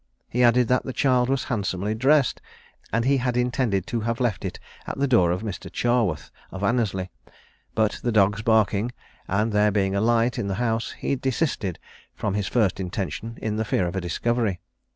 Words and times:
He 0.27 0.41
added, 0.41 0.67
that 0.67 0.83
the 0.83 0.93
child 0.93 1.29
was 1.29 1.43
handsomely 1.43 1.93
dressed, 1.93 2.41
and 2.91 3.05
he 3.05 3.17
had 3.17 3.37
intended 3.37 3.85
to 3.85 3.99
have 3.99 4.19
left 4.19 4.43
it 4.43 4.59
at 4.87 4.97
the 4.97 5.07
door 5.07 5.29
of 5.29 5.43
Mr. 5.43 5.71
Chaworth, 5.71 6.31
of 6.49 6.63
Annesley; 6.63 7.11
but 7.75 7.99
the 8.01 8.11
dogs 8.11 8.41
barking, 8.41 8.91
and 9.27 9.51
there 9.51 9.69
being 9.69 9.93
a 9.93 10.01
light 10.01 10.39
in 10.39 10.47
the 10.47 10.55
house, 10.55 10.93
he 10.97 11.15
desisted 11.15 11.77
from 12.15 12.33
his 12.33 12.47
first 12.47 12.79
intention, 12.79 13.37
in 13.43 13.57
the 13.57 13.63
fear 13.63 13.85
of 13.85 13.95
a 13.95 14.01
discovery. 14.01 14.59